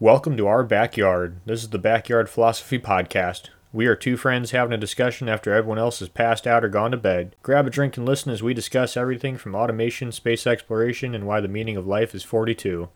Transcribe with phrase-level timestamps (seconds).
[0.00, 1.38] Welcome to our backyard.
[1.46, 3.50] This is the Backyard Philosophy Podcast.
[3.72, 6.90] We are two friends having a discussion after everyone else has passed out or gone
[6.90, 7.36] to bed.
[7.44, 11.40] Grab a drink and listen as we discuss everything from automation, space exploration, and why
[11.40, 12.88] the meaning of life is 42.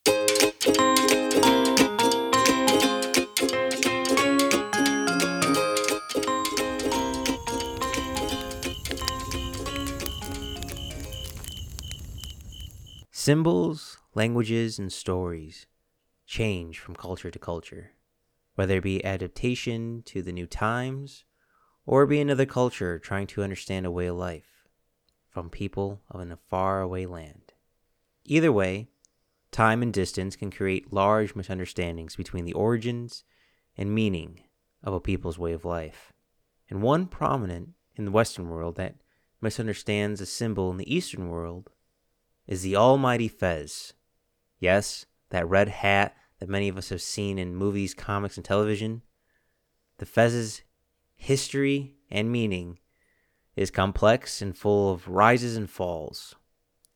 [13.12, 15.66] Symbols, languages, and stories
[16.28, 17.92] change from culture to culture,
[18.54, 21.24] whether it be adaptation to the new times
[21.86, 24.68] or be another culture trying to understand a way of life
[25.30, 27.54] from people of a faraway land.
[28.26, 28.88] Either way,
[29.50, 33.24] time and distance can create large misunderstandings between the origins
[33.76, 34.42] and meaning
[34.84, 36.12] of a people's way of life.
[36.68, 38.96] And one prominent in the Western world that
[39.40, 41.70] misunderstands a symbol in the Eastern world
[42.46, 43.94] is the almighty Fez.
[44.60, 49.02] Yes, that red hat that many of us have seen in movies, comics, and television.
[49.98, 50.62] The Fez's
[51.16, 52.78] history and meaning
[53.56, 56.36] is complex and full of rises and falls.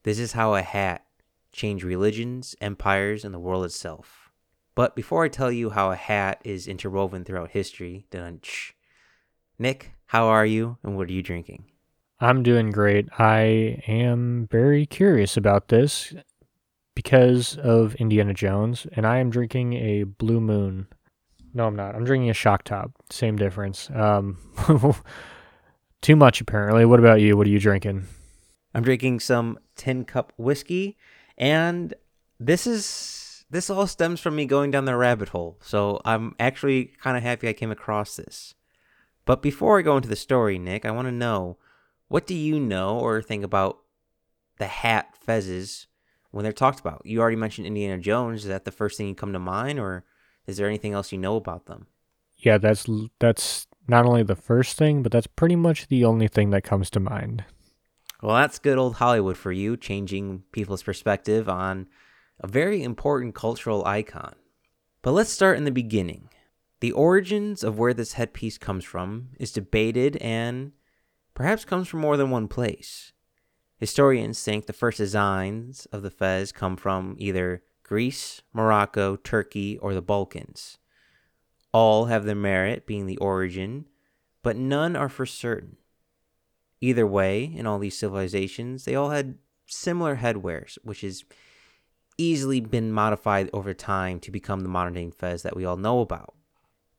[0.05, 1.05] This is how a hat
[1.52, 4.30] changed religions, empires, and the world itself.
[4.75, 8.74] But before I tell you how a hat is interwoven throughout history, dunch.
[9.58, 11.64] Nick, how are you and what are you drinking?
[12.20, 13.08] I'm doing great.
[13.19, 16.14] I am very curious about this
[16.95, 20.87] because of Indiana Jones, and I am drinking a Blue Moon.
[21.55, 21.95] No, I'm not.
[21.95, 22.93] I'm drinking a Shock Top.
[23.11, 23.91] Same difference.
[23.95, 24.39] Um,
[26.03, 26.85] too much apparently.
[26.85, 27.37] What about you?
[27.37, 28.07] What are you drinking?
[28.75, 30.97] I'm drinking some tin cup whiskey,
[31.37, 31.95] and
[32.41, 35.59] this is this all stems from me going down the rabbit hole.
[35.63, 38.55] So I'm actually kind of happy I came across this.
[39.25, 41.59] But before I go into the story, Nick, I want to know
[42.09, 43.79] what do you know or think about
[44.59, 45.87] the hat fezzes
[46.33, 47.02] when they're talked about?
[47.05, 48.42] You already mentioned Indiana Jones.
[48.42, 50.05] Is that the first thing you come to mind, or
[50.47, 51.86] is there anything else you know about them?
[52.39, 52.86] Yeah, that's
[53.20, 56.91] that's not only the first thing, but that's pretty much the only thing that comes
[56.91, 57.44] to mind.
[58.20, 61.89] Well, that's good old Hollywood for you, changing people's perspective on
[62.39, 64.34] a very important cultural icon.
[65.02, 66.28] But let's start in the beginning.
[66.80, 70.73] The origins of where this headpiece comes from is debated and
[71.34, 73.11] perhaps comes from more than one place.
[73.83, 79.93] Historians think the first designs of the fez come from either Greece, Morocco, Turkey, or
[79.93, 80.79] the Balkans.
[81.73, 83.89] All have their merit being the origin,
[84.41, 85.79] but none are for certain.
[86.81, 91.25] Either way, in all these civilizations, they all had similar headwears, which has
[92.17, 95.99] easily been modified over time to become the modern day fez that we all know
[95.99, 96.37] about.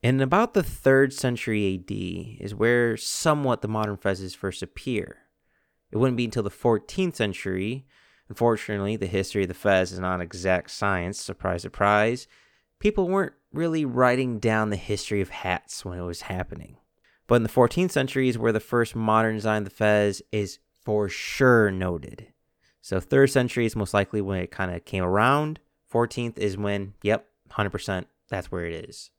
[0.02, 5.23] In about the 3rd century AD is where somewhat the modern fezzes first appear.
[5.94, 7.86] It wouldn't be until the 14th century.
[8.28, 12.28] Unfortunately, the history of the fez is not exact science, surprise, surprise.
[12.80, 16.78] People weren't really writing down the history of hats when it was happening.
[17.28, 20.58] But in the 14th century is where the first modern design of the fez is
[20.82, 22.34] for sure noted.
[22.82, 25.60] So 3rd century is most likely when it kind of came around.
[25.94, 29.12] 14th is when, yep, 100%, that's where it is.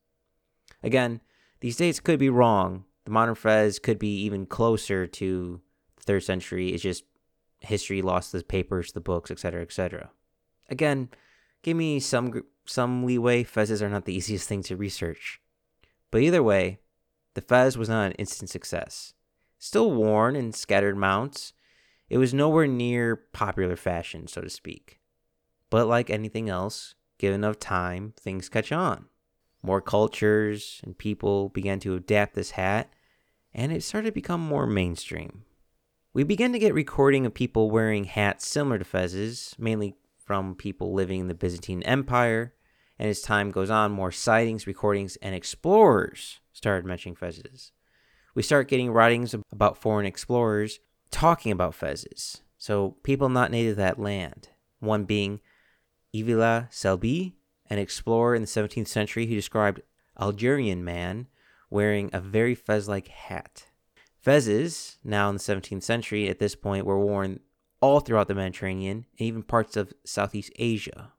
[0.83, 1.21] Again,
[1.61, 2.85] these dates could be wrong.
[3.05, 5.61] The modern Fez could be even closer to
[6.05, 6.73] third century.
[6.73, 7.05] is just
[7.61, 10.11] history lost the papers, the books, etc., etc.
[10.69, 11.09] Again,
[11.63, 13.45] give me some some leeway.
[13.45, 15.41] Fezes are not the easiest thing to research,
[16.11, 16.79] but either way,
[17.35, 19.15] the Fez was not an instant success.
[19.59, 21.53] Still worn in scattered mounts,
[22.09, 25.01] it was nowhere near popular fashion, so to speak.
[25.71, 29.07] But like anything else, given enough time, things catch on.
[29.63, 32.93] More cultures and people began to adapt this hat,
[33.55, 35.45] and it started to become more mainstream.
[36.15, 40.93] We began to get recording of people wearing hats similar to fezes, mainly from people
[40.93, 42.55] living in the Byzantine Empire,
[43.01, 47.73] and as time goes on, more sightings, recordings, and explorers started mentioning fezes.
[48.33, 50.79] We start getting writings about foreign explorers
[51.11, 54.51] talking about fezes, so people not native to that land.
[54.79, 55.41] One being
[56.15, 57.33] Evliya Çelebi,
[57.69, 59.81] an explorer in the 17th century who described
[60.21, 61.27] Algerian man
[61.71, 63.65] wearing a very fez-like hat.
[64.25, 67.41] Fezes, now in the 17th century, at this point were worn
[67.81, 71.13] all throughout the Mediterranean and even parts of Southeast Asia.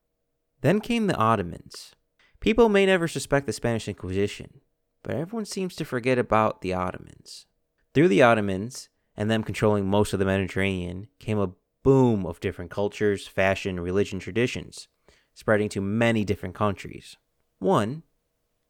[0.62, 1.94] Then came the Ottomans.
[2.40, 4.62] People may never suspect the Spanish Inquisition,
[5.04, 7.46] but everyone seems to forget about the Ottomans.
[7.94, 11.52] Through the Ottomans, and them controlling most of the Mediterranean, came a
[11.84, 14.88] boom of different cultures, fashion, religion, traditions
[15.36, 17.18] spreading to many different countries.
[17.60, 18.02] One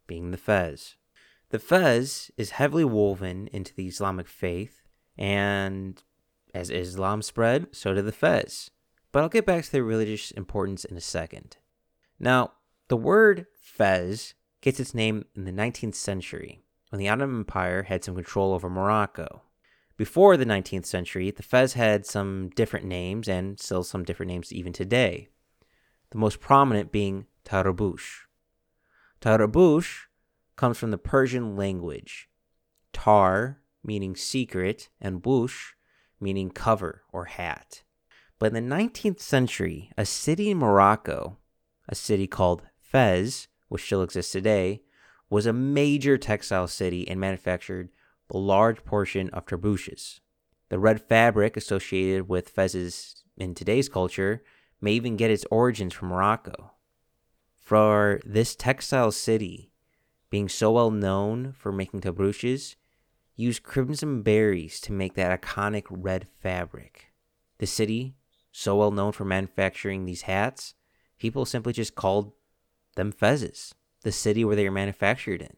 [0.07, 0.95] being the Fez.
[1.56, 4.81] The Fez is heavily woven into the Islamic faith,
[5.18, 6.04] and
[6.54, 8.72] as Islam spread, so did the Fez.
[9.13, 11.56] But I'll get back to the religious importance in a second.
[12.19, 12.52] Now,
[12.90, 18.04] The word fez gets its name in the 19th century when the Ottoman Empire had
[18.04, 19.44] some control over Morocco.
[19.96, 24.52] Before the 19th century, the fez had some different names and still some different names
[24.52, 25.30] even today.
[26.10, 28.25] The most prominent being Tarbush.
[29.22, 30.07] Tarbush
[30.56, 32.30] comes from the Persian language.
[32.94, 35.74] Tar meaning secret and bush
[36.19, 37.84] meaning cover or hat.
[38.40, 41.38] But in the 19th century, a city in Morocco,
[41.88, 44.81] a city called Fez, which still exists today,
[45.30, 47.90] was a major textile city and manufactured
[48.31, 50.19] a large portion of tarbushes.
[50.69, 54.44] The red fabric associated with fezes in today's culture
[54.81, 56.72] may even get its origins from Morocco.
[57.57, 59.72] For this textile city,
[60.30, 62.75] being so well known for making tarbushes,
[63.36, 67.12] used crimson berries to make that iconic red fabric.
[67.57, 68.16] The city,
[68.51, 70.74] so well known for manufacturing these hats,
[71.19, 72.33] people simply just called
[72.95, 75.56] them fezes, the city where they are manufactured in.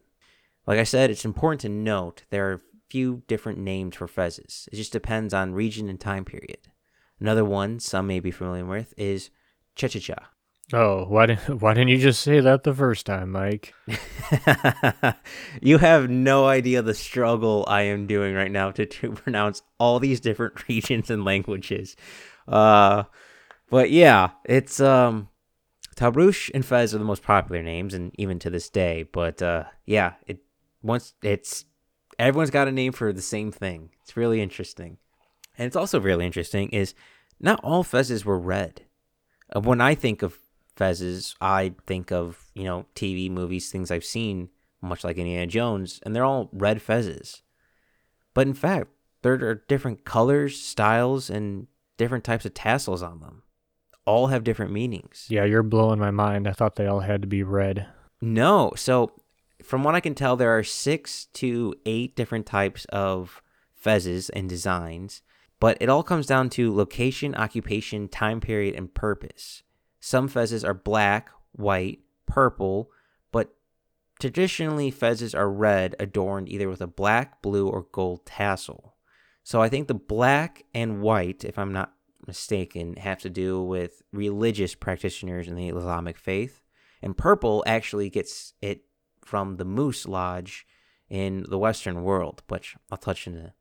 [0.66, 4.68] Like I said, it's important to note there are a few different names for fezes.
[4.72, 6.72] It just depends on region and time period.
[7.20, 9.30] Another one some may be familiar with is
[9.75, 10.25] Chechicha.
[10.74, 13.74] Oh, why didn't why didn't you just say that the first time, Mike?
[15.62, 20.00] you have no idea the struggle I am doing right now to, to pronounce all
[20.00, 21.96] these different regions and languages.
[22.48, 23.04] Uh,
[23.69, 25.30] but yeah, it's um,
[25.96, 29.04] Tabrush and Fez are the most popular names, and even to this day.
[29.04, 30.40] But uh, yeah, it
[30.81, 31.63] once it's
[32.20, 33.92] everyone's got a name for the same thing.
[34.02, 34.98] It's really interesting,
[35.58, 36.94] and it's also really interesting is
[37.40, 38.81] not all Fezes were red.
[39.56, 40.38] Uh, when I think of
[40.77, 44.50] fezes, I think of, you know, TV, movies, things I've seen,
[44.81, 47.41] much like Indiana Jones, and they're all red fezes.
[48.33, 48.89] But in fact,
[49.24, 53.44] there are different colors, styles, and different types of tassels on them.
[54.06, 55.25] All have different meanings.
[55.29, 56.47] Yeah, you're blowing my mind.
[56.47, 57.88] I thought they all had to be red.
[58.21, 58.71] No.
[58.75, 59.12] So,
[59.63, 63.41] from what I can tell, there are six to eight different types of
[63.83, 65.21] fezes and designs,
[65.59, 69.63] but it all comes down to location, occupation, time period, and purpose.
[70.00, 72.92] Some fezes are black, white, purple,
[73.32, 73.56] but
[74.20, 78.96] traditionally fezes are red, adorned either with a black, blue, or gold tassel.
[79.44, 81.94] So I think the black and white, if I'm not
[82.26, 86.62] mistaken, have to do with religious practitioners in the Islamic faith.
[87.02, 88.82] And purple actually gets it
[89.24, 90.66] from the Moose Lodge
[91.10, 93.54] in the Western world, which I'll touch in the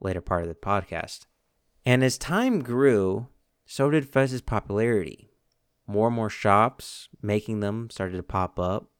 [0.00, 1.26] later part of the podcast.
[1.84, 3.28] And as time grew,
[3.64, 5.27] so did Fez's popularity
[5.88, 8.90] more and more shops making them started to pop up.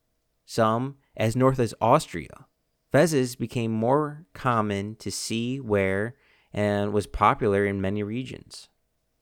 [0.47, 2.47] Some as north as Austria.
[2.93, 6.17] Fezes became more common to see, wear,
[6.53, 8.71] and was popular in many regions.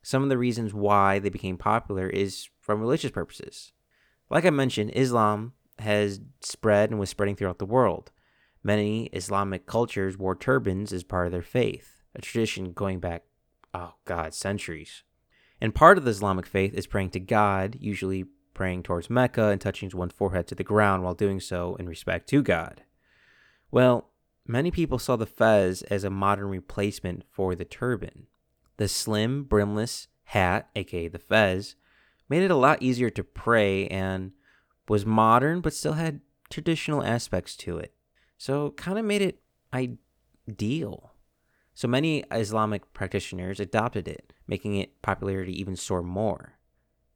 [0.03, 3.73] Some of the reasons why they became popular is from religious purposes.
[4.31, 8.13] Like I mentioned, Islam has spread and was spreading throughout the world.
[8.63, 13.25] Many Islamic cultures wore turbans as part of their faith, a tradition going back,
[13.75, 15.03] oh God, centuries.
[15.61, 19.61] And part of the Islamic faith is praying to God, usually praying towards Mecca and
[19.61, 22.82] touching one's forehead to the ground while doing so in respect to God.
[23.70, 24.11] Well,
[24.47, 28.26] many people saw the fez as a modern replacement for the turban.
[28.76, 31.76] The slim, brimless hat, aka the fez,
[32.29, 34.32] made it a lot easier to pray and
[34.88, 36.20] was modern but still had
[36.50, 37.93] traditional aspects to it.
[38.39, 39.41] So, kind of made it
[39.72, 41.13] ideal.
[41.77, 46.55] So many Islamic practitioners adopted it, making it popularity even soar more.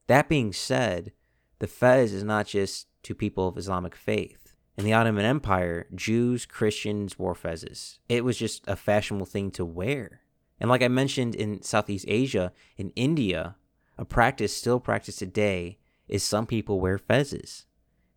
[0.07, 1.13] That being said,
[1.61, 4.55] the fez is not just to people of Islamic faith.
[4.77, 8.01] In the Ottoman Empire, Jews, Christians wore fezes.
[8.07, 10.21] It was just a fashionable thing to wear.
[10.61, 13.57] And like I mentioned in Southeast Asia, in India,
[13.97, 17.65] a practice still practiced today is some people wear fezes.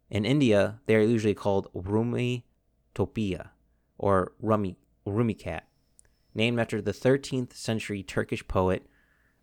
[0.09, 2.45] In India, they are usually called Rumi
[2.93, 3.51] Topia
[3.97, 5.67] or Rumi, Rumi cat
[6.35, 8.85] named after the 13th century Turkish poet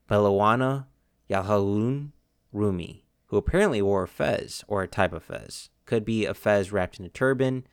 [0.09, 0.87] Belawana
[1.29, 2.11] Yalhalun
[2.53, 5.71] Rumi, who apparently wore a fez or a type of fez.
[5.87, 7.67] Could be a fez wrapped in a turban.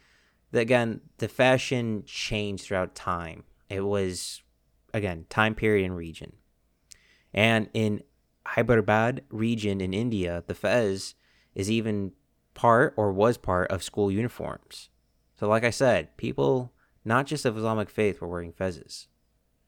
[0.53, 3.43] Again, the fashion changed throughout time.
[3.69, 4.41] It was,
[4.93, 6.33] again, time period and region.
[7.33, 8.03] And in
[8.45, 11.15] Hyderabad region in India, the fez
[11.53, 12.13] is even
[12.53, 14.89] part or was part of school uniforms.
[15.39, 16.71] So, like I said, people
[17.07, 19.07] not just of Islamic faith, were wearing fezes.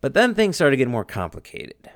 [0.01, 1.89] But then things started getting more complicated.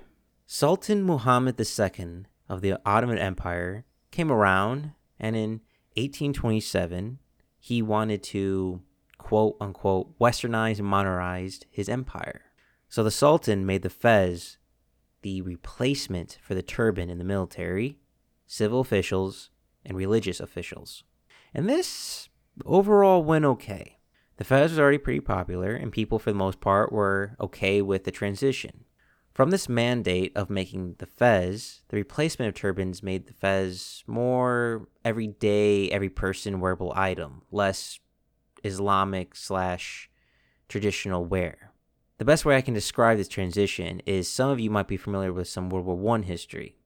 [0.46, 5.62] Sultan Muhammad II of the Ottoman Empire came around, and in
[5.96, 7.20] 1827,
[7.60, 8.82] he wanted to
[9.18, 12.42] quote unquote westernize and modernize his empire.
[12.90, 14.58] So the Sultan made the fez
[15.22, 17.98] the replacement for the turban in the military,
[18.46, 19.50] civil officials,
[19.86, 21.04] and religious officials.
[21.54, 22.30] And this
[22.66, 24.00] overall went okay.
[24.38, 28.04] The fez was already pretty popular, and people, for the most part, were okay with
[28.04, 28.86] the transition.
[29.34, 34.88] From this mandate of making the fez, the replacement of turbans made the fez more
[35.04, 38.00] everyday, every person wearable item, less
[38.64, 40.10] Islamic slash
[40.68, 41.72] traditional wear.
[42.18, 45.34] The best way I can describe this transition is some of you might be familiar
[45.34, 46.78] with some World War I history.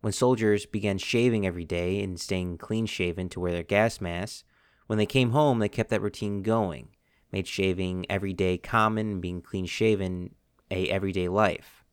[0.00, 4.44] When soldiers began shaving every day and staying clean shaven to wear their gas masks,
[4.86, 6.90] when they came home, they kept that routine going,
[7.32, 10.34] made shaving every day common being clean shaven
[10.70, 11.84] a everyday life.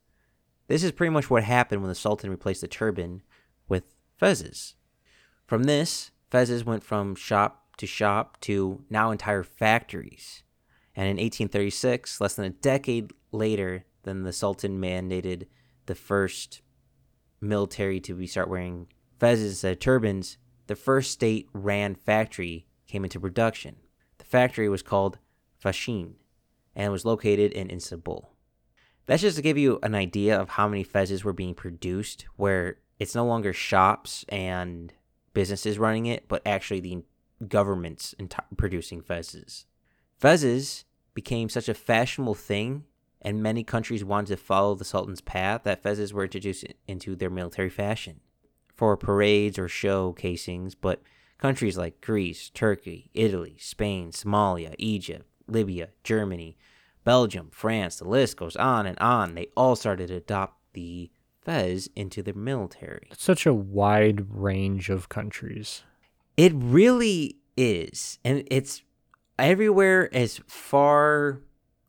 [0.67, 3.21] This is pretty much what happened when the Sultan replaced the turban
[3.67, 4.75] with fezes.
[5.45, 10.43] From this, fezes went from shop to shop to now entire factories.
[10.95, 15.47] And in 1836, less than a decade later than the Sultan mandated
[15.85, 16.61] the first
[17.41, 18.87] military to be start wearing
[19.19, 20.37] fezes instead of turbans,
[20.67, 23.75] the first state ran factory came into production.
[24.33, 25.19] Factory was called
[25.63, 26.13] Feshane
[26.75, 28.31] and was located in Istanbul.
[29.05, 32.79] That's just to give you an idea of how many fezes were being produced, where
[32.97, 34.91] it's no longer shops and
[35.35, 37.03] businesses running it, but actually the
[37.47, 38.15] governments
[38.57, 39.65] producing fezes.
[40.19, 42.85] Fezes became such a fashionable thing,
[43.21, 47.29] and many countries wanted to follow the Sultan's path that fezes were introduced into their
[47.29, 48.19] military fashion
[48.73, 51.03] for parades or show casings, but
[51.37, 56.57] countries like Greece, Turkey, Italy, Spain, Somalia, Egypt, Libya, Germany,
[57.03, 59.35] Belgium, France, the list goes on and on.
[59.35, 61.11] They all started to adopt the
[61.41, 63.07] Fez into their military.
[63.11, 65.83] It's such a wide range of countries.
[66.37, 68.19] It really is.
[68.23, 68.81] And it's
[69.37, 71.41] everywhere as far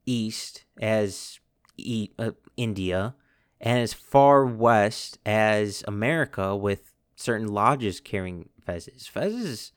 [0.07, 1.39] east as
[1.77, 3.15] e- uh, India
[3.61, 9.09] and as far west as America with certain lodges carrying fezes.
[9.09, 9.73] Fezes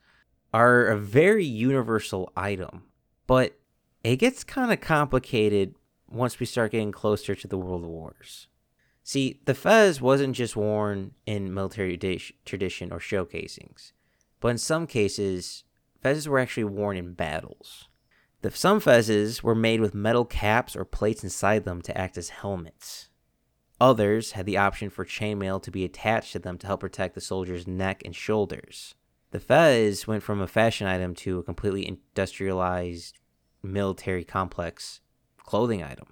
[0.52, 2.84] are a very universal item,
[3.26, 3.58] but
[4.02, 5.74] it gets kind of complicated
[6.08, 8.48] once we start getting closer to the world wars.
[9.02, 11.96] See, the fez wasn't just worn in military
[12.44, 13.92] tradition or show casings,
[14.40, 15.64] but in some cases,
[16.04, 17.88] fezzes were actually worn in battles.
[18.42, 22.28] The, some fezzes were made with metal caps or plates inside them to act as
[22.28, 23.07] helmets.
[23.80, 27.20] Others had the option for chainmail to be attached to them to help protect the
[27.20, 28.94] soldier's neck and shoulders.
[29.30, 33.18] The fez went from a fashion item to a completely industrialized
[33.62, 35.00] military complex
[35.38, 36.08] clothing item.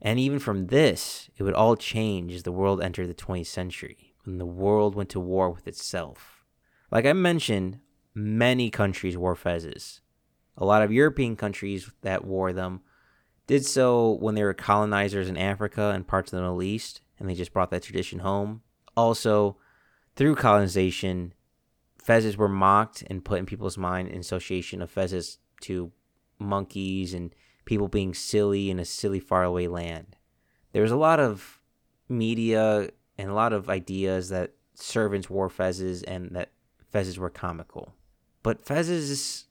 [0.00, 4.14] And even from this, it would all change as the world entered the 20th century,
[4.24, 6.44] when the world went to war with itself.
[6.90, 7.80] Like I mentioned,
[8.14, 10.00] many countries wore fezes.
[10.56, 12.82] A lot of European countries that wore them
[13.48, 17.28] did so when they were colonizers in Africa and parts of the Middle East, and
[17.28, 18.62] they just brought that tradition home.
[18.96, 19.56] Also,
[20.14, 21.32] through colonization,
[22.00, 25.90] fezes were mocked and put in people's mind in association of fezes to
[26.38, 30.16] monkeys and people being silly in a silly faraway land.
[30.72, 31.60] There was a lot of
[32.08, 36.50] media and a lot of ideas that servants wore fezes and that
[36.92, 37.94] fezes were comical.
[38.42, 39.44] But fezes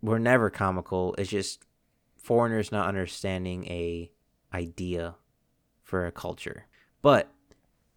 [0.00, 1.14] were never comical.
[1.18, 1.66] It's just
[2.22, 4.10] foreigners not understanding a
[4.52, 5.16] idea
[5.82, 6.66] for a culture.
[7.02, 7.32] But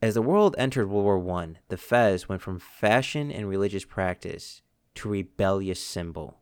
[0.02, 4.62] as the world entered World War One, the fez went from fashion and religious practice
[4.96, 6.42] to rebellious symbol.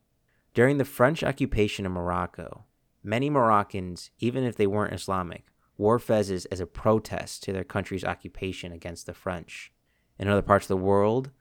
[0.53, 2.65] During the French occupation of Morocco,
[3.03, 5.45] many Moroccans, even if they weren't Islamic,
[5.77, 9.71] wore fezes as a protest to their country's occupation against the French.
[10.19, 11.31] In other parts of the world,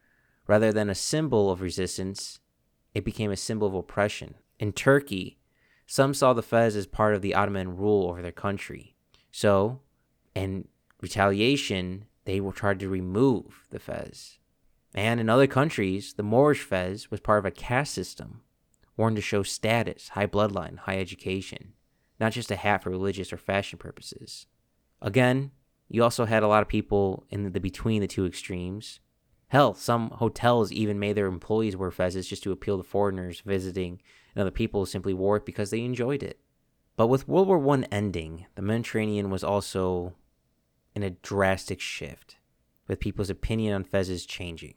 [0.47, 2.41] rather than a symbol of resistance,
[2.95, 4.35] it became a symbol of oppression.
[4.59, 5.39] In Turkey,
[5.93, 8.95] some saw the fez as part of the Ottoman rule over their country.
[9.31, 9.81] So,
[10.35, 10.67] in
[11.03, 14.39] retaliation, they were tried to remove the fez.
[14.95, 18.41] And in other countries, the Moorish fez was part of a caste system
[18.97, 21.75] worn to show status, high bloodline, high education,
[22.19, 24.47] not just a hat for religious or fashion purposes.
[25.03, 25.51] Again,
[25.91, 29.01] you also had a lot of people in the between the two extremes.
[29.53, 34.01] Hell, some hotels even made their employees wear fezes just to appeal to foreigners visiting,
[34.35, 36.41] and other people simply wore it because they enjoyed it.
[36.97, 40.15] But with World War I ending, the Mediterranean was also
[40.95, 42.37] in a drastic shift,
[42.89, 44.73] with people's opinion on fezes changing.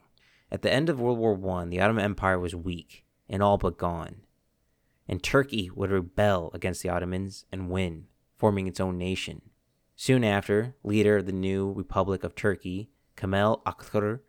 [0.52, 3.78] At the end of World War I, the Ottoman Empire was weak, and all but
[3.78, 4.24] gone.
[5.08, 9.42] And Turkey would rebel against the Ottomans and win, forming its own nation.
[9.96, 14.20] Soon after, leader of the new Republic of Turkey, Kemal Atatürk,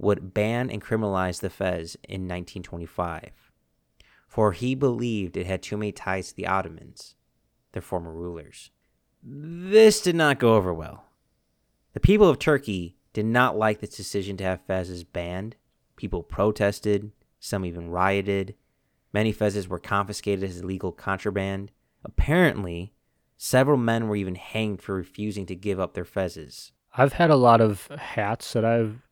[0.00, 3.30] would ban and criminalize the Fez in 1925,
[4.26, 7.14] for he believed it had too many ties to the Ottomans,
[7.72, 8.70] their former rulers.
[9.22, 11.04] This did not go over well.
[11.92, 15.56] The people of Turkey did not like this decision to have Fezes banned
[16.00, 18.54] People protested, some even rioted.
[19.12, 21.72] Many fezzes were confiscated as illegal contraband.
[22.02, 22.94] Apparently,
[23.36, 26.70] several men were even hanged for refusing to give up their fezzes.
[26.96, 29.02] I've had a lot of hats that I've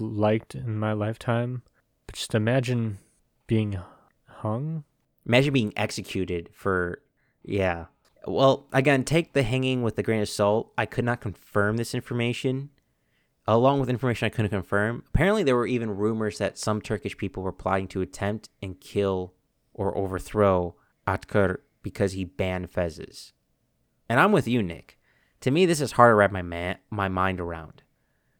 [0.00, 1.62] liked in my lifetime,
[2.06, 2.98] but just imagine
[3.46, 3.78] being
[4.26, 4.84] hung.
[5.26, 7.02] Imagine being executed for,
[7.42, 7.86] yeah.
[8.26, 10.72] Well, again, take the hanging with a grain of salt.
[10.76, 12.70] I could not confirm this information.
[13.46, 17.42] Along with information I couldn't confirm, apparently there were even rumors that some Turkish people
[17.42, 19.32] were plotting to attempt and kill
[19.72, 20.74] or overthrow
[21.06, 23.32] Atatürk because he banned fezzes.
[24.08, 24.98] And I'm with you, Nick.
[25.40, 27.82] To me, this is hard to wrap my ma- my mind around.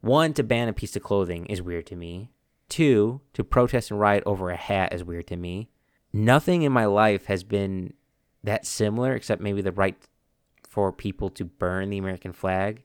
[0.00, 2.30] One, to ban a piece of clothing is weird to me.
[2.68, 5.70] Two, to protest and riot over a hat is weird to me.
[6.12, 7.94] Nothing in my life has been
[8.44, 9.96] that similar except maybe the right
[10.68, 12.84] for people to burn the American flag.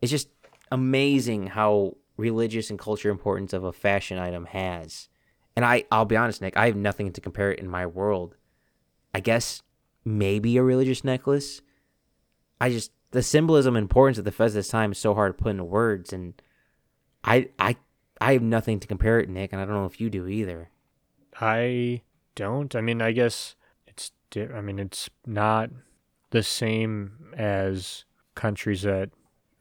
[0.00, 0.28] It's just
[0.70, 5.08] amazing how religious and culture importance of a fashion item has.
[5.56, 8.36] And I I'll be honest, Nick, I have nothing to compare it in my world.
[9.14, 9.62] I guess
[10.04, 11.62] maybe a religious necklace.
[12.60, 15.42] I just the symbolism and importance of the fez this time is so hard to
[15.42, 16.40] put into words and
[17.24, 17.76] I I
[18.20, 20.70] I have nothing to compare it, Nick, and I don't know if you do either.
[21.40, 22.02] I
[22.34, 22.74] don't.
[22.74, 23.54] I mean, I guess
[23.86, 24.12] it's.
[24.30, 25.70] Di- I mean, it's not
[26.30, 29.10] the same as countries that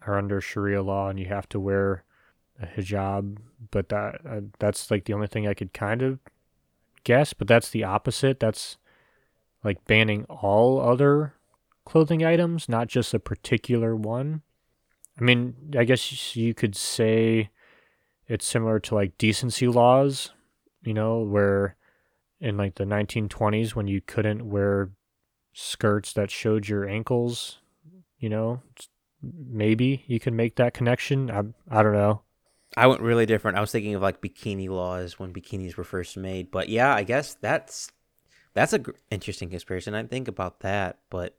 [0.06, 2.04] are under Sharia law and you have to wear
[2.62, 3.38] a hijab.
[3.72, 6.20] But that uh, that's like the only thing I could kind of
[7.04, 7.34] guess.
[7.34, 8.40] But that's the opposite.
[8.40, 8.78] That's
[9.64, 11.34] like banning all other
[11.88, 14.42] clothing items, not just a particular one.
[15.20, 17.50] I mean, I guess you could say
[18.28, 20.32] it's similar to like decency laws,
[20.84, 21.76] you know, where
[22.40, 24.92] in like the 1920s when you couldn't wear
[25.54, 27.60] skirts that showed your ankles,
[28.20, 28.62] you know,
[29.22, 31.32] maybe you can make that connection.
[31.32, 32.22] I I don't know.
[32.76, 33.58] I went really different.
[33.58, 37.04] I was thinking of like bikini laws when bikinis were first made, but yeah, I
[37.04, 37.92] guess that's
[38.54, 39.96] that's a gr- interesting comparison.
[39.96, 41.38] I think about that, but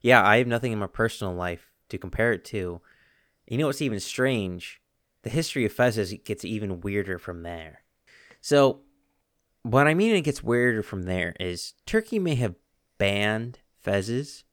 [0.00, 2.80] yeah, I have nothing in my personal life to compare it to.
[3.46, 4.80] You know what's even strange?
[5.22, 7.82] The history of fezzes gets even weirder from there.
[8.40, 8.80] So,
[9.62, 12.54] what I mean it gets weirder from there is Turkey may have
[12.98, 14.44] banned fezzes,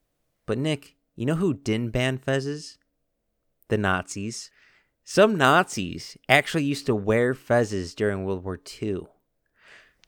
[0.45, 2.77] but Nick, you know who didn't ban fezzes?
[3.67, 4.49] The Nazis.
[5.03, 9.03] Some Nazis actually used to wear fezzes during World War II.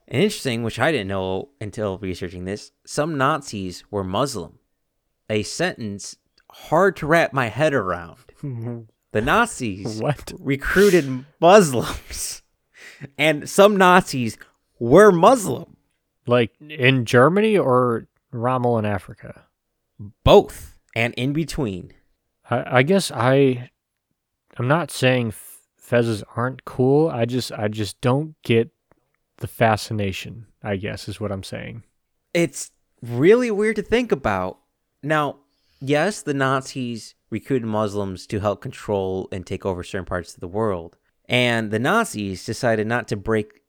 [0.07, 4.59] And interesting, which I didn't know until researching this, some Nazis were Muslim.
[5.29, 6.15] A sentence
[6.51, 8.17] hard to wrap my head around.
[9.11, 10.33] The Nazis What?
[10.39, 12.41] recruited Muslims,
[13.17, 14.37] and some Nazis
[14.79, 15.75] were Muslim.
[16.25, 19.45] Like in Germany or Rommel in Africa?
[20.23, 21.93] Both and in between.
[22.49, 23.69] I, I guess I
[24.57, 25.33] I'm not saying
[25.81, 27.07] fezzes aren't cool.
[27.09, 28.69] I just I just don't get
[29.37, 30.47] the fascination.
[30.63, 31.83] I guess is what I'm saying.
[32.33, 34.59] It's really weird to think about.
[35.03, 35.37] Now,
[35.79, 40.47] yes, the Nazis recruited Muslims to help control and take over certain parts of the
[40.47, 40.97] world.
[41.25, 43.61] And the Nazis decided not to break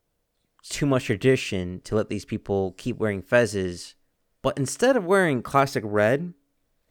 [0.63, 3.95] too much tradition to let these people keep wearing fezzes.
[4.43, 6.35] But instead of wearing classic red,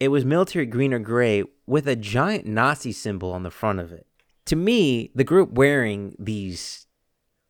[0.00, 3.92] it was military green or gray with a giant Nazi symbol on the front of
[3.92, 4.06] it.
[4.46, 6.86] To me, the group wearing these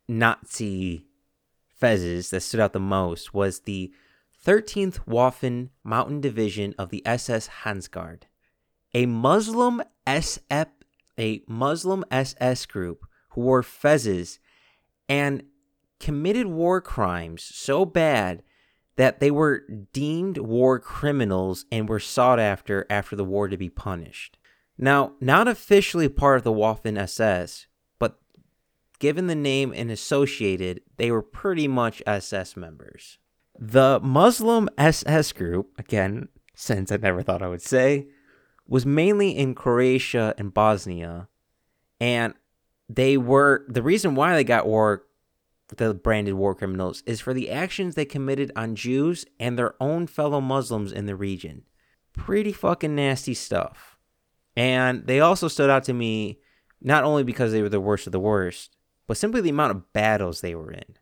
[0.08, 1.06] Nazi
[1.80, 3.92] fezzes that stood out the most was the
[4.48, 8.20] 13th Waffen Mountain Division of the SS Handschar,
[8.94, 10.68] a Muslim SF,
[11.18, 14.38] a Muslim SS group who wore fezes
[15.06, 15.42] and
[16.00, 18.42] committed war crimes so bad
[18.96, 23.68] that they were deemed war criminals and were sought after after the war to be
[23.68, 24.38] punished.
[24.78, 27.66] Now, not officially part of the Waffen SS,
[27.98, 28.18] but
[28.98, 33.18] given the name and associated, they were pretty much SS members.
[33.58, 38.06] The Muslim SS group, again, since I never thought I would say,
[38.66, 41.28] was mainly in Croatia and Bosnia,
[42.00, 42.34] and
[42.88, 45.04] they were the reason why they got war
[45.76, 50.06] the branded war criminals is for the actions they committed on Jews and their own
[50.06, 51.64] fellow Muslims in the region.
[52.14, 53.98] Pretty fucking nasty stuff.
[54.56, 56.40] And they also stood out to me
[56.80, 59.92] not only because they were the worst of the worst, but simply the amount of
[59.92, 60.96] battles they were in.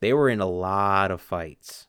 [0.00, 1.88] They were in a lot of fights.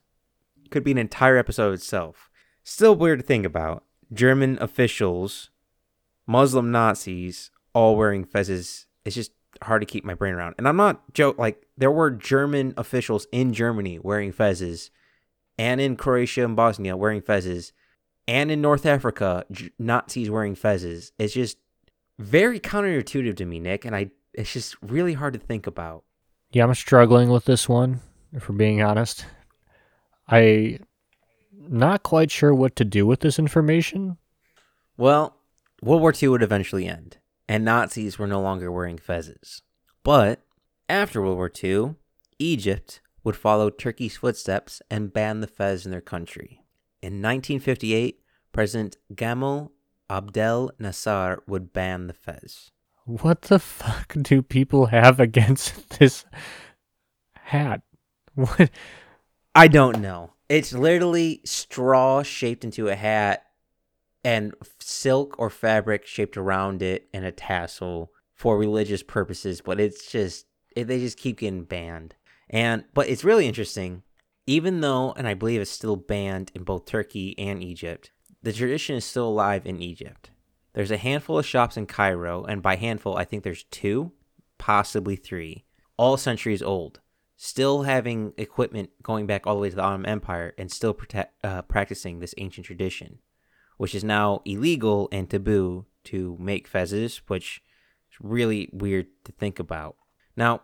[0.70, 2.30] Could be an entire episode itself.
[2.62, 3.84] Still weird to think about.
[4.12, 5.50] German officials,
[6.26, 8.86] Muslim Nazis, all wearing fezzes.
[9.04, 10.54] It's just hard to keep my brain around.
[10.58, 14.90] And I'm not joke like there were German officials in Germany wearing fezzes,
[15.58, 17.72] and in Croatia and Bosnia wearing fezzes,
[18.26, 21.12] and in North Africa J- Nazis wearing fezzes.
[21.18, 21.58] It's just
[22.18, 26.04] very counterintuitive to me, Nick, and I it's just really hard to think about.
[26.52, 28.00] Yeah, I'm struggling with this one,
[28.32, 29.24] if we're being honest.
[30.28, 30.80] I
[31.52, 34.16] not quite sure what to do with this information.
[34.96, 35.36] Well,
[35.80, 39.62] World War II would eventually end, and Nazis were no longer wearing fezzes.
[40.02, 40.42] But
[40.88, 41.94] after World War II,
[42.38, 46.64] Egypt would follow Turkey's footsteps and ban the fez in their country.
[47.00, 48.20] In 1958,
[48.52, 49.70] President Gamal
[50.08, 52.72] Abdel Nasser would ban the fez.
[53.10, 56.24] What the fuck do people have against this
[57.34, 57.82] hat?
[58.36, 58.70] What?
[59.52, 60.34] I don't know.
[60.48, 63.46] It's literally straw shaped into a hat
[64.22, 70.10] and silk or fabric shaped around it and a tassel for religious purposes, but it's
[70.10, 70.46] just
[70.76, 72.14] it, they just keep getting banned.
[72.48, 74.04] And but it's really interesting
[74.46, 78.12] even though and I believe it's still banned in both Turkey and Egypt.
[78.42, 80.29] The tradition is still alive in Egypt.
[80.72, 84.12] There's a handful of shops in Cairo, and by handful, I think there's two,
[84.58, 85.64] possibly three,
[85.96, 87.00] all centuries old,
[87.36, 90.96] still having equipment going back all the way to the Ottoman Empire and still
[91.42, 93.18] uh, practicing this ancient tradition,
[93.78, 97.62] which is now illegal and taboo to make fezzes, which
[98.12, 99.96] is really weird to think about.
[100.36, 100.62] Now,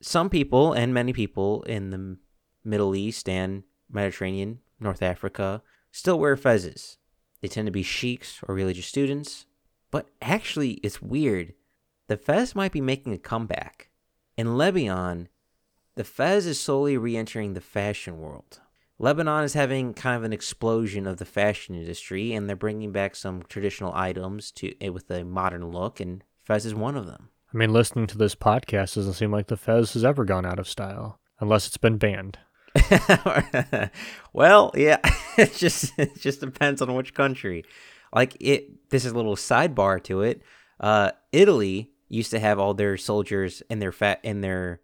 [0.00, 2.16] some people and many people in the
[2.64, 6.96] Middle East and Mediterranean, North Africa, still wear fezzes.
[7.42, 9.44] They tend to be sheiks or religious students.
[9.90, 11.52] But actually, it's weird.
[12.08, 13.90] The fez might be making a comeback.
[14.36, 15.28] In Lebanon,
[15.96, 18.60] the fez is slowly re entering the fashion world.
[18.98, 23.16] Lebanon is having kind of an explosion of the fashion industry, and they're bringing back
[23.16, 27.28] some traditional items to eh, with a modern look, and fez is one of them.
[27.52, 30.58] I mean, listening to this podcast doesn't seem like the fez has ever gone out
[30.58, 32.38] of style, unless it's been banned.
[34.32, 34.98] well, yeah,
[35.38, 37.64] it just it just depends on which country.
[38.14, 40.42] Like it, this is a little sidebar to it.
[40.80, 44.80] Uh, Italy used to have all their soldiers in their fat in their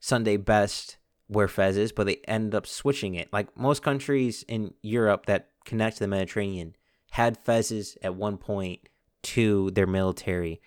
[0.00, 0.96] Sunday best
[1.28, 3.32] wear fezzes, but they ended up switching it.
[3.32, 6.76] Like most countries in Europe that connect to the Mediterranean
[7.12, 8.80] had fezzes at one point
[9.22, 10.60] to their military.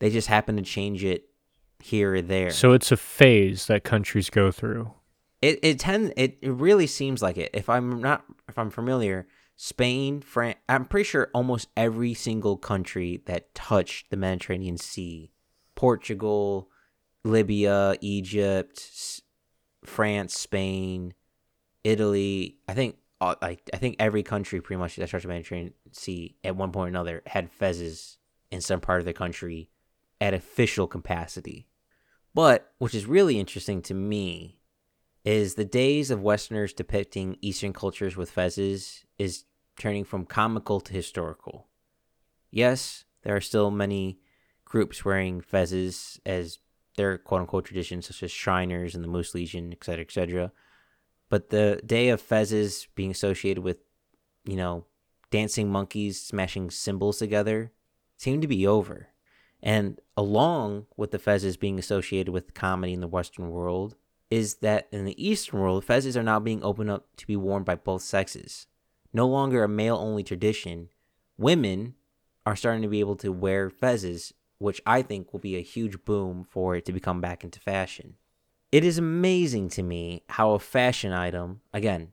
[0.00, 1.28] They just happened to change it
[1.80, 2.50] here or there.
[2.50, 4.92] So it's a phase that countries go through.
[5.44, 7.50] It it tend it, really seems like it.
[7.52, 9.26] If I'm not if I'm familiar,
[9.56, 15.32] Spain, France, I'm pretty sure almost every single country that touched the Mediterranean Sea,
[15.74, 16.70] Portugal,
[17.24, 19.20] Libya, Egypt,
[19.84, 21.12] France, Spain,
[21.84, 25.74] Italy, I think uh, I, I think every country pretty much that touched the Mediterranean
[25.92, 28.16] Sea at one point or another had fezzes
[28.50, 29.68] in some part of the country
[30.22, 31.68] at official capacity.
[32.32, 34.56] But which is really interesting to me
[35.24, 39.44] is the days of Westerners depicting Eastern cultures with fezzes is
[39.78, 41.66] turning from comical to historical.
[42.50, 44.18] Yes, there are still many
[44.64, 46.58] groups wearing fezzes as
[46.96, 50.52] their quote unquote traditions, such as Shriners and the Moose Legion, etc., etc.
[51.28, 53.78] But the day of fezzes being associated with,
[54.44, 54.84] you know,
[55.30, 57.72] dancing monkeys smashing cymbals together
[58.16, 59.08] seemed to be over.
[59.62, 63.96] And along with the fezzes being associated with comedy in the Western world,
[64.34, 67.62] is that in the Eastern world, fezzes are now being opened up to be worn
[67.62, 68.66] by both sexes.
[69.12, 70.88] No longer a male only tradition,
[71.38, 71.94] women
[72.44, 76.04] are starting to be able to wear fezzes, which I think will be a huge
[76.04, 78.14] boom for it to become back into fashion.
[78.72, 82.10] It is amazing to me how a fashion item, again,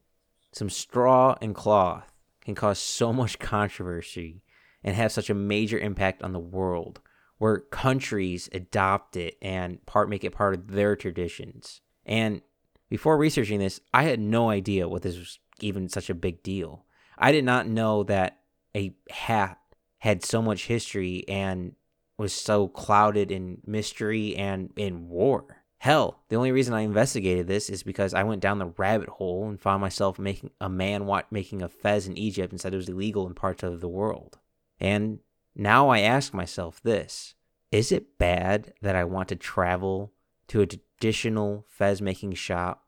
[0.52, 4.44] some straw and cloth, can cause so much controversy
[4.84, 7.02] and have such a major impact on the world,
[7.40, 11.82] where countries adopt it and part make it part of their traditions.
[12.12, 12.42] And
[12.90, 16.84] before researching this, I had no idea what this was even such a big deal.
[17.18, 18.40] I did not know that
[18.76, 19.58] a hat
[20.00, 21.74] had so much history and
[22.18, 25.64] was so clouded in mystery and in war.
[25.78, 29.48] Hell, the only reason I investigated this is because I went down the rabbit hole
[29.48, 32.90] and found myself making a man making a fez in Egypt and said it was
[32.90, 34.38] illegal in parts of the world.
[34.82, 35.20] And
[35.56, 37.36] now I ask myself this
[37.72, 40.12] is it bad that I want to travel
[40.50, 40.68] to a
[41.02, 42.86] traditional fez making shop,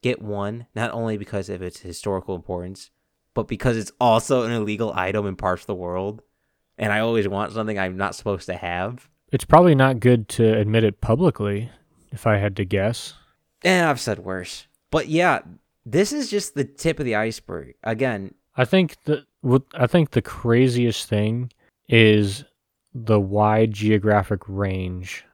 [0.00, 2.90] get one, not only because of its historical importance,
[3.34, 6.22] but because it's also an illegal item in parts of the world,
[6.78, 9.08] and I always want something I'm not supposed to have.
[9.32, 11.70] It's probably not good to admit it publicly,
[12.12, 13.14] if I had to guess.
[13.64, 14.68] And I've said worse.
[14.92, 15.40] But yeah,
[15.84, 17.74] this is just the tip of the iceberg.
[17.82, 19.24] Again, I think the
[19.74, 21.50] I think the craziest thing
[21.88, 22.44] is
[22.94, 25.24] the wide geographic range,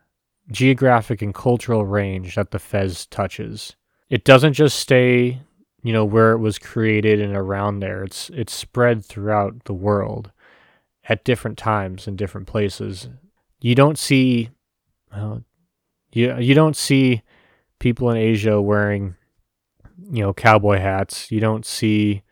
[0.50, 3.76] geographic and cultural range that the Fez touches.
[4.11, 5.40] It doesn't just stay
[5.85, 10.31] you know where it was created and around there it's it's spread throughout the world
[11.09, 13.09] at different times in different places
[13.61, 14.48] you don't see
[15.12, 15.42] well,
[16.12, 17.22] you you don't see
[17.78, 19.16] people in Asia wearing,
[20.11, 21.31] you know, cowboy hats.
[21.31, 22.22] You don't see,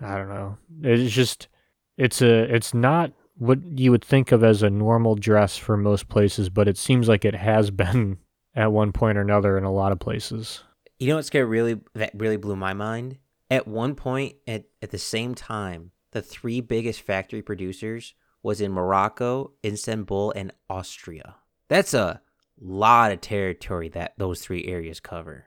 [0.00, 0.58] I don't know.
[0.82, 1.48] It's just,
[1.96, 6.08] it's a, it's not what you would think of as a normal dress for most
[6.08, 8.18] places, but it seems like it has been
[8.54, 10.62] at one point or another in a lot of places.
[10.98, 13.16] You know what scared really that really blew my mind?
[13.50, 18.72] At one point at, at the same time, the three biggest factory producers was in
[18.72, 21.36] Morocco, Istanbul, and Austria.
[21.68, 22.20] That's a
[22.60, 25.46] lot of territory that those three areas cover.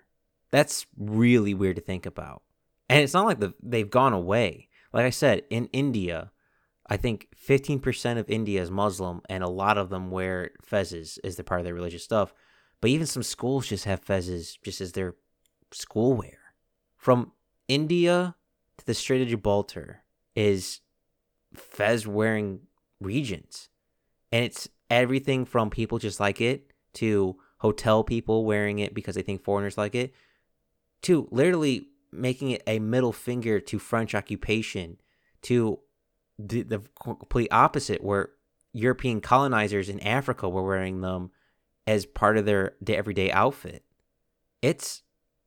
[0.51, 2.41] That's really weird to think about.
[2.89, 4.69] And it's not like the, they've gone away.
[4.91, 6.31] Like I said, in India,
[6.93, 11.37] I think 15% of India is Muslim, and a lot of them wear fezzes as
[11.37, 12.35] the part of their religious stuff.
[12.81, 15.15] But even some schools just have fezzes just as their
[15.71, 16.37] school wear.
[16.95, 17.31] From
[17.67, 18.35] India
[18.77, 20.03] to the Strait of Gibraltar
[20.35, 20.81] is
[21.55, 22.59] fez wearing
[23.01, 23.69] regions.
[24.31, 29.23] And it's everything from people just like it to hotel people wearing it because they
[29.23, 30.13] think foreigners like it
[31.01, 34.97] to literally making it a middle finger to French occupation
[35.41, 35.79] to
[36.39, 38.29] the, the complete opposite where
[38.73, 41.31] European colonizers in Africa were wearing them
[41.85, 43.83] as part of their everyday outfit.
[44.61, 45.03] It's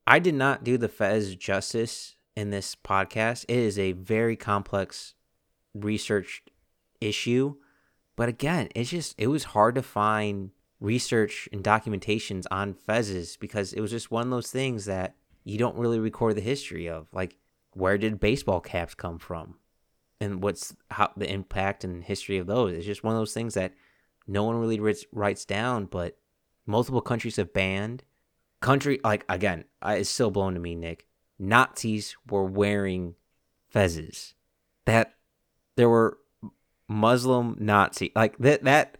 [0.07, 3.45] I did not do the Fez justice in this podcast.
[3.49, 5.15] It is a very complex
[5.75, 6.51] researched
[7.01, 7.57] issue.
[8.15, 13.73] But again, it's just it was hard to find research and documentations on fezzes because
[13.73, 17.09] it was just one of those things that you don't really record the history of.
[17.13, 17.37] Like,
[17.73, 19.57] where did baseball caps come from?
[20.21, 22.73] And what's how the impact and history of those?
[22.73, 23.75] It's just one of those things that
[24.27, 26.17] no one really writes, writes down, but
[26.65, 28.03] multiple countries have banned.
[28.61, 31.07] Country, like, again, it's still blown to me, Nick.
[31.39, 33.15] Nazis were wearing
[33.75, 34.33] fezzes.
[34.87, 35.15] That
[35.77, 36.19] there were
[36.89, 38.97] Muslim Nazi like that that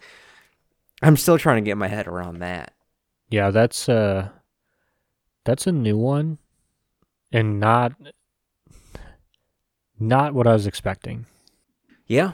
[1.03, 2.75] I'm still trying to get my head around that.
[3.31, 4.31] Yeah, that's uh
[5.45, 6.39] that's a new one
[7.33, 7.93] and not
[9.99, 11.27] not what I was expecting.
[12.07, 12.33] Yeah.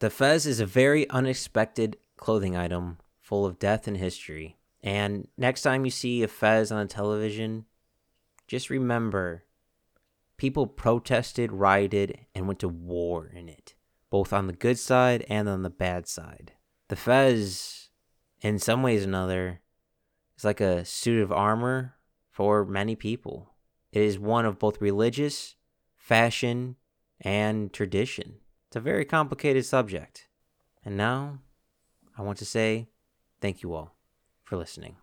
[0.00, 4.56] The fez is a very unexpected clothing item full of death and history.
[4.82, 7.64] And next time you see a fez on a television,
[8.46, 9.44] just remember
[10.36, 13.74] people protested, rioted, and went to war in it
[14.14, 16.52] both on the good side and on the bad side.
[16.86, 17.88] The Fez,
[18.42, 19.60] in some ways or another,
[20.38, 21.96] is like a suit of armor
[22.30, 23.54] for many people.
[23.90, 25.56] It is one of both religious,
[25.96, 26.76] fashion,
[27.24, 28.34] and tradition.
[28.68, 30.28] It's a very complicated subject.
[30.84, 31.38] And now,
[32.16, 32.88] I want to say
[33.40, 33.96] thank you all
[34.44, 34.96] for listening.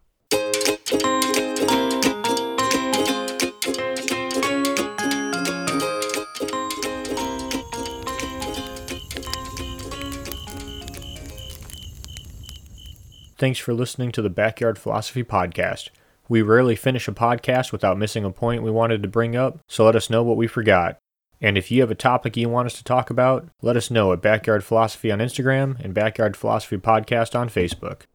[13.38, 15.90] Thanks for listening to the Backyard Philosophy Podcast.
[16.30, 19.84] We rarely finish a podcast without missing a point we wanted to bring up, so
[19.84, 21.01] let us know what we forgot.
[21.42, 24.14] And if you have a topic you want us to talk about, let us know
[24.14, 28.02] at Backyard Philosophy on Instagram and Backyard Philosophy Podcast on Facebook.